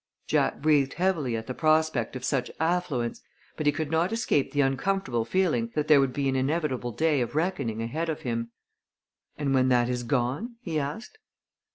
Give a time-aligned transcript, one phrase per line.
[0.25, 3.21] Jack breathed heavily at the prospect of such affluence,
[3.55, 7.21] but he could not escape the uncomfortable feeling that there would be an inevitable day
[7.21, 8.49] of reckoning ahead of him.
[9.37, 11.19] "And when that is gone?" he asked.